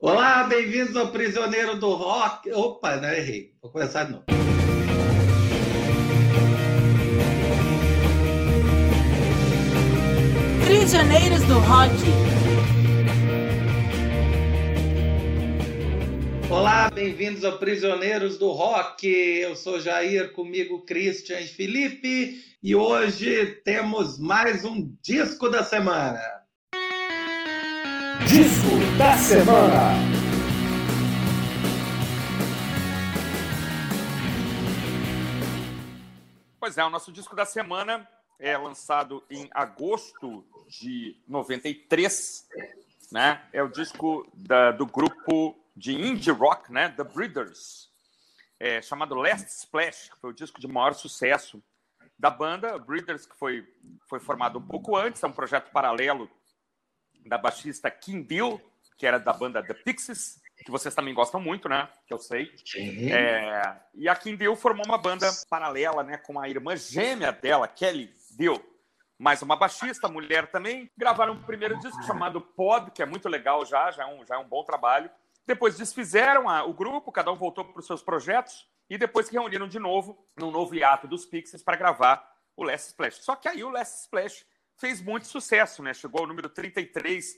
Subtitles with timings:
[0.00, 2.52] Olá, bem-vindos ao Prisioneiro do Rock.
[2.52, 3.52] Opa, não errei.
[3.60, 4.24] Vou começar de novo.
[10.64, 11.94] Prisioneiros do Rock.
[16.48, 19.04] Olá, bem-vindos ao Prisioneiros do Rock.
[19.04, 26.37] Eu sou Jair, comigo Christian e Felipe, e hoje temos mais um disco da semana.
[28.26, 29.92] Disco da semana.
[36.58, 38.06] Pois é, o nosso disco da semana
[38.38, 42.48] é lançado em agosto de 93,
[43.10, 43.42] né?
[43.52, 46.88] É o disco da, do grupo de indie rock, né?
[46.90, 47.88] The Breeders,
[48.60, 51.62] é, chamado Last Splash, que foi o disco de maior sucesso
[52.18, 52.78] da banda.
[52.78, 53.66] Breeders, que foi,
[54.08, 56.28] foi formado um pouco antes, é um projeto paralelo
[57.28, 58.60] da baixista Kim Deal,
[58.96, 61.88] que era da banda The Pixies, que vocês também gostam muito, né?
[62.06, 62.52] Que eu sei.
[63.10, 66.16] É, e a Kim Deal formou uma banda paralela, né?
[66.18, 68.60] Com a irmã gêmea dela, Kelly Deal.
[69.18, 70.90] Mais uma baixista, mulher também.
[70.96, 74.36] Gravaram um primeiro disco chamado Pod, que é muito legal já, já é um, já
[74.36, 75.10] é um bom trabalho.
[75.46, 78.68] Depois desfizeram a, o grupo, cada um voltou para os seus projetos.
[78.90, 82.88] E depois se reuniram de novo, num novo hiato dos Pixies, para gravar o Last
[82.88, 83.16] Splash.
[83.22, 84.44] Só que aí o Last Splash
[84.78, 85.92] fez muito sucesso, né?
[85.92, 87.36] Chegou ao número 33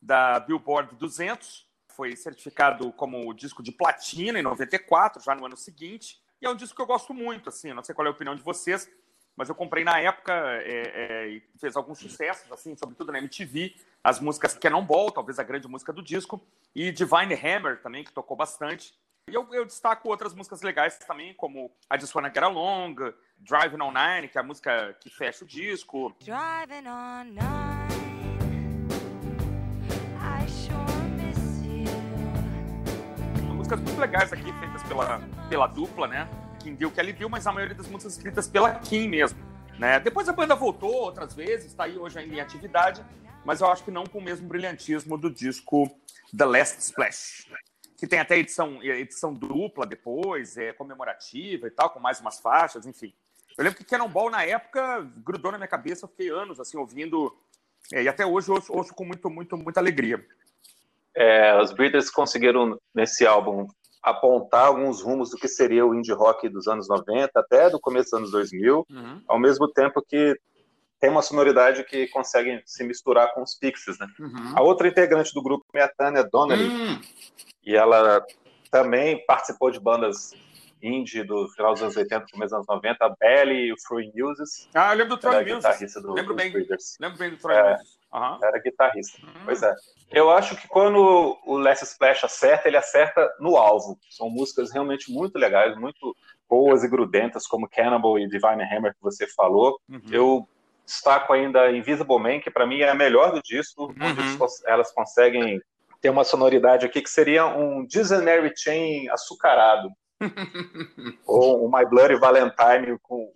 [0.00, 6.20] da Billboard 200, foi certificado como disco de platina em 94, já no ano seguinte.
[6.40, 8.34] E é um disco que eu gosto muito, assim, não sei qual é a opinião
[8.34, 8.90] de vocês,
[9.36, 13.74] mas eu comprei na época é, é, e fez alguns sucessos, assim, sobretudo na MTV,
[14.02, 18.36] as músicas Cannonball, talvez a grande música do disco, e Divine Hammer também, que tocou
[18.36, 18.94] bastante.
[19.30, 22.96] E eu, eu, destaco outras músicas legais também, como I Just Wanna Get Along,
[23.38, 26.12] Driving On Nine, que é a música que fecha o disco.
[26.20, 27.38] Driving on nine,
[30.18, 30.74] I sure
[31.14, 31.84] miss you.
[33.54, 36.28] Músicas muito legais aqui, feitas pela, pela dupla, né?
[36.58, 39.38] Kim Deal, Kelly Deal, mas a maioria das músicas escritas pela Kim mesmo.
[39.78, 40.00] Né?
[40.00, 43.04] Depois a banda voltou outras vezes, está aí hoje ainda em atividade,
[43.44, 45.88] mas eu acho que não com o mesmo brilhantismo do disco
[46.36, 47.46] The Last Splash
[48.02, 52.84] que tem até edição, edição dupla depois, é comemorativa e tal, com mais umas faixas,
[52.84, 53.14] enfim.
[53.56, 57.32] Eu lembro que Cannonball, na época, grudou na minha cabeça, eu fiquei anos, assim, ouvindo,
[57.92, 60.20] é, e até hoje ouço, ouço, com muito, muito, muita alegria.
[61.14, 63.68] É, os Breeders conseguiram, nesse álbum,
[64.02, 68.10] apontar alguns rumos do que seria o indie rock dos anos 90, até do começo
[68.10, 69.22] dos anos 2000, uhum.
[69.28, 70.36] ao mesmo tempo que
[71.02, 74.06] tem uma sonoridade que consegue se misturar com os Pixies, né?
[74.20, 74.52] Uhum.
[74.54, 77.00] A outra integrante do grupo é a Tânia Donnelly, uhum
[77.64, 78.24] e ela
[78.70, 80.32] também participou de bandas
[80.82, 84.10] indie do final dos anos 80, começo dos anos 90, a Belly e o Free
[84.14, 84.68] Muses.
[84.74, 85.94] Ah, eu lembro do Troy é Muses.
[85.94, 86.52] Do, lembro, bem,
[87.00, 87.76] lembro bem do Troy é,
[88.12, 88.38] Uhum.
[88.42, 89.18] Era guitarrista.
[89.24, 89.44] Uhum.
[89.46, 89.74] Pois é.
[90.10, 93.98] Eu acho que quando o Less Splash acerta, ele acerta no alvo.
[94.10, 96.14] São músicas realmente muito legais, muito
[96.46, 99.80] boas e grudentas, como Cannibal e Divine Hammer, que você falou.
[99.88, 100.02] Uhum.
[100.10, 100.48] Eu
[100.92, 104.46] destaco ainda Invisible Man, que para mim é a melhor do disco, onde uhum.
[104.66, 105.60] elas conseguem
[106.02, 109.88] tem uma sonoridade aqui que seria um Dictionary Chain açucarado.
[111.26, 113.32] ou um My Bloody Valentine com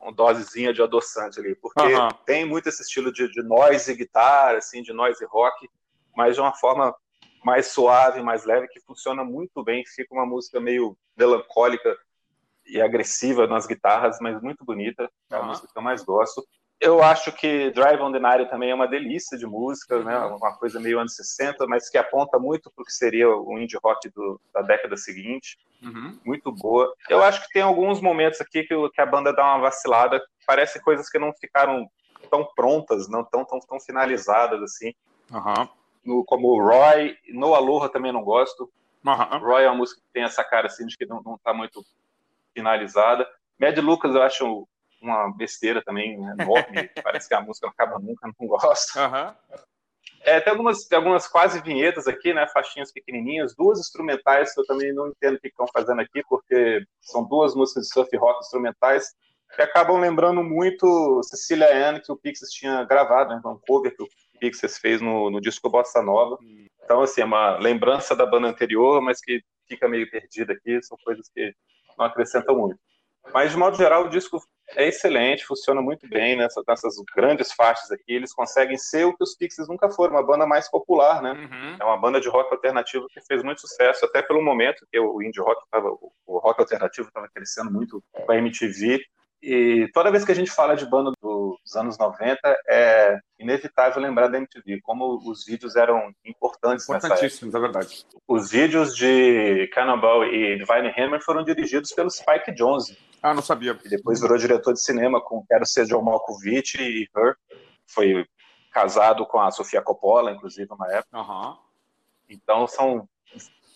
[0.00, 1.54] uma dosezinha de adoçante ali.
[1.54, 2.14] Porque uh -huh.
[2.26, 5.68] tem muito esse estilo de, de noise guitarra, assim, de noise rock,
[6.14, 6.94] mas de uma forma
[7.42, 9.82] mais suave, mais leve, que funciona muito bem.
[9.86, 11.96] Fica uma música meio melancólica
[12.66, 15.10] e agressiva nas guitarras, mas muito bonita.
[15.30, 16.46] É a música que eu mais gosto.
[16.80, 20.16] Eu acho que Drive on the Night também é uma delícia de música, né?
[20.18, 23.78] uma coisa meio anos 60, mas que aponta muito para o que seria o indie
[23.84, 25.58] rock do, da década seguinte.
[25.82, 26.18] Uhum.
[26.24, 26.90] Muito boa.
[27.10, 30.82] Eu acho que tem alguns momentos aqui que, que, a banda dá uma vacilada, parece
[30.82, 31.86] coisas que não ficaram
[32.30, 34.94] tão prontas, não tão, tão, tão finalizadas assim.
[35.30, 35.68] Uhum.
[36.02, 38.70] No, como o Roy, no Aloha também não gosto.
[39.04, 39.38] Uhum.
[39.38, 41.84] Roy é uma música que tem essa cara assim de que não, não tá muito
[42.54, 43.28] finalizada.
[43.58, 44.66] Mad Lucas eu acho
[45.00, 46.90] uma besteira também né, enorme.
[47.02, 48.98] Parece que a música não acaba nunca, não gosto.
[48.98, 49.34] Uhum.
[50.22, 52.46] É, tem algumas, algumas quase vinhetas aqui, né?
[52.48, 56.84] Faixinhas pequenininhas, duas instrumentais que eu também não entendo o que estão fazendo aqui, porque
[57.00, 59.14] são duas músicas de surf rock instrumentais
[59.54, 63.40] que acabam lembrando muito Cecilia Anne, que o Pixies tinha gravado, né?
[63.44, 64.08] Um cover que o
[64.38, 66.38] Pixies fez no, no disco Bossa Nova.
[66.84, 70.98] Então, assim, é uma lembrança da banda anterior, mas que fica meio perdida aqui, são
[71.04, 71.54] coisas que
[71.98, 72.78] não acrescentam muito.
[73.32, 74.40] Mas, de modo geral, o disco
[74.76, 78.12] é excelente, funciona muito bem nessa, nessas grandes faixas aqui.
[78.12, 81.32] Eles conseguem ser o que os Pixies nunca foram, uma banda mais popular, né?
[81.32, 81.76] Uhum.
[81.80, 85.22] É uma banda de rock alternativo que fez muito sucesso, até pelo momento que o
[85.22, 89.00] indie rock estava, o rock alternativo estava crescendo muito com a MTV.
[89.42, 92.38] E toda vez que a gente fala de banda dos anos 90,
[92.68, 96.84] é inevitável lembrar da MTV, como os vídeos eram importantes.
[96.84, 98.04] Importantíssimos, é verdade.
[98.28, 103.74] Os vídeos de Cannonball e Divine Hammer foram dirigidos pelo Spike Jonze, Ah, não sabia.
[103.74, 107.36] que depois virou diretor de cinema com Quero Ser John Malkovich e Her.
[107.86, 108.26] Foi
[108.72, 111.18] casado com a Sofia Coppola, inclusive, uma época.
[111.18, 111.58] Aham.
[112.28, 113.08] Então, são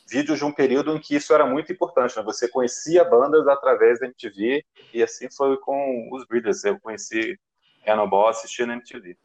[0.08, 2.17] vídeos de um período em que isso era muito importante.
[2.17, 2.23] Né?
[2.23, 6.64] Você conhecia bandas através da MTV, e assim foi com os Breeders.
[6.64, 7.38] Eu conheci
[7.85, 9.17] Cannonball assistindo a MTV.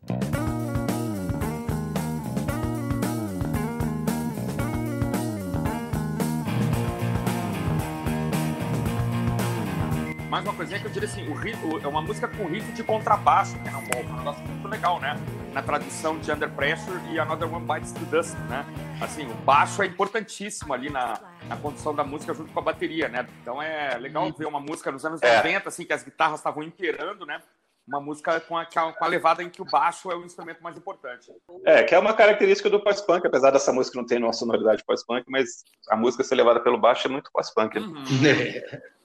[10.29, 12.71] Mais uma coisinha que eu diria assim, o ri- o- é uma música com riff
[12.73, 15.15] de contrabaixo, que é um bom, um negócio muito legal, né?
[15.53, 18.63] Na tradução de Under Pressure e Another One Bites the Dust, né?
[19.01, 23.09] Assim, o baixo é importantíssimo ali na, na condução da música junto com a bateria,
[23.09, 23.27] né?
[23.41, 25.37] Então é legal ver uma música nos anos É.
[25.37, 27.41] 90, assim, que as guitarras estavam imperando, né?
[27.87, 30.77] Uma música com a, com a levada em que o baixo é o instrumento mais
[30.77, 31.31] importante.
[31.65, 35.23] É, que é uma característica do pós-punk, apesar dessa música não ter uma sonoridade pós-punk,
[35.27, 37.79] mas a música ser levada pelo baixo é muito pós-punk.
[37.79, 38.79] né?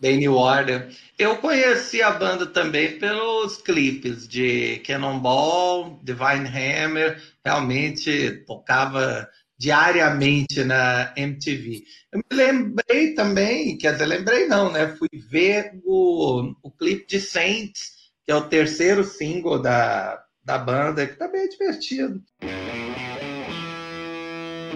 [0.00, 0.88] Danny Warden.
[1.18, 9.28] Eu conheci a banda também pelos clipes de Cannonball, Divine Hammer, realmente tocava
[9.58, 11.82] diariamente na MTV.
[12.12, 14.94] Eu me lembrei também, quer dizer, lembrei não, né?
[14.96, 17.92] Fui ver o, o clipe de Saints,
[18.24, 22.22] que é o terceiro single da, da banda, que tá bem divertido.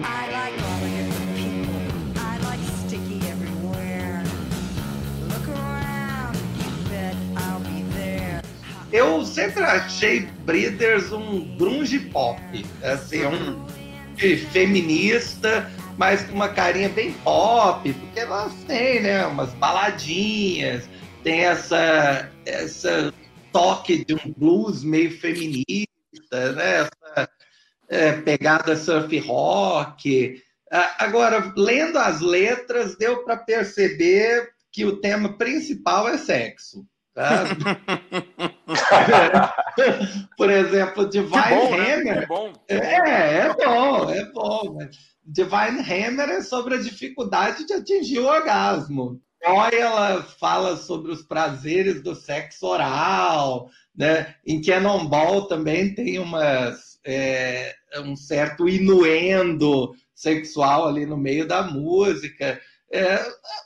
[0.05, 1.02] I like
[8.93, 12.39] Eu sempre achei Breeders um grunge pop,
[12.83, 13.65] assim, um
[14.51, 15.67] feminista,
[15.97, 20.87] mas com uma carinha bem pop, porque elas têm, né, umas baladinhas,
[21.23, 23.11] tem essa, essa
[23.51, 27.29] toque de um blues meio feminista, né, essa
[27.89, 30.39] é, pegada surf rock.
[30.99, 36.85] Agora, lendo as letras, deu para perceber que o tema principal é sexo.
[37.15, 37.45] Tá?
[40.37, 41.93] Por exemplo, Divine bom, né?
[41.93, 42.19] Hammer.
[42.21, 42.53] Que bom.
[42.67, 44.75] É, é bom, é bom.
[44.77, 44.95] mas
[45.25, 49.21] Divine Hammer é sobre a dificuldade de atingir o orgasmo.
[49.45, 54.35] Joy, ela fala sobre os prazeres do sexo oral, né?
[54.45, 57.75] Em Cannonball também tem umas, é,
[58.05, 62.59] um certo inuendo sexual ali no meio da música.
[62.91, 63.19] É,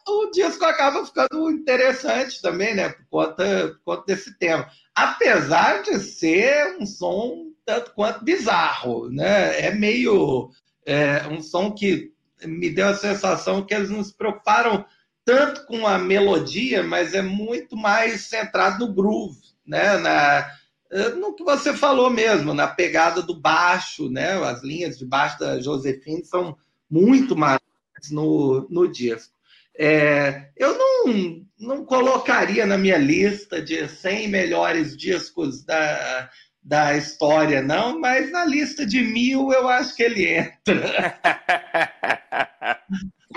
[0.08, 2.90] o disco acaba ficando interessante também, né?
[2.90, 4.68] Por conta, por conta desse tema.
[4.98, 9.62] Apesar de ser um som tanto quanto bizarro, né?
[9.62, 10.50] É meio
[10.84, 12.12] é, um som que
[12.44, 14.84] me deu a sensação que eles não se preocuparam
[15.24, 19.98] tanto com a melodia, mas é muito mais centrado no groove, né?
[19.98, 20.52] Na,
[20.90, 24.32] eh, no que você falou mesmo, na pegada do baixo, né?
[24.44, 26.58] As linhas de baixo da Josefine são
[26.90, 29.37] muito marcantes no, no disco.
[29.80, 36.30] É, eu não, não colocaria na minha lista de 100 melhores discos da,
[36.64, 41.18] da história, não, mas na lista de mil eu acho que ele entra.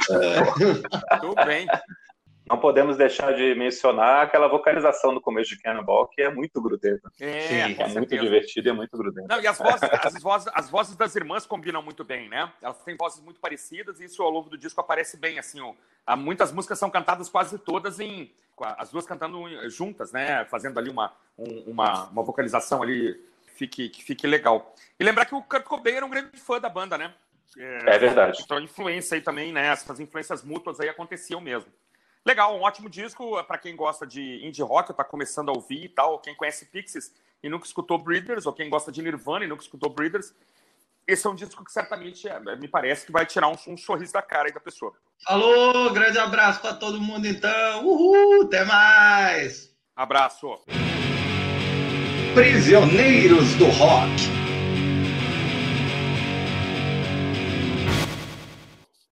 [1.21, 1.67] Tudo bem.
[2.51, 7.09] Não podemos deixar de mencionar aquela vocalização no começo de Cannonball, que é muito grudenta.
[7.21, 8.23] É, Sim, É muito certeza.
[8.23, 9.29] divertida e é muito grudenta.
[9.37, 12.53] Não, e as vozes, as, vozes, as vozes das irmãs combinam muito bem, né?
[12.61, 15.75] Elas têm vozes muito parecidas e isso ao longo do disco aparece bem, assim, ó.
[16.17, 18.33] Muitas músicas são cantadas quase todas em...
[18.77, 19.39] As duas cantando
[19.71, 20.45] juntas, né?
[20.47, 23.15] Fazendo ali uma, um- uma, uma vocalização ali
[23.45, 24.75] que fique, que fique legal.
[24.99, 27.15] E lembrar que o Kurt Cobain era um grande fã da banda, né?
[27.57, 28.43] É verdade.
[28.45, 29.69] Então, a influência aí também, né?
[29.69, 31.71] Essas influências mútuas aí aconteciam mesmo.
[32.27, 35.89] Legal, um ótimo disco para quem gosta de indie rock, tá começando a ouvir e
[35.89, 37.13] tal, quem conhece Pixies
[37.43, 40.35] e nunca escutou Breeders, ou quem gosta de Nirvana e nunca escutou Breeders.
[41.07, 44.13] Esse é um disco que certamente é, me parece que vai tirar um, um sorriso
[44.13, 44.93] da cara aí da pessoa.
[45.25, 47.87] Falou, grande abraço para todo mundo então.
[47.87, 49.75] Uhul, até mais.
[49.97, 50.61] Abraço!
[52.35, 54.40] Prisioneiros do Rock.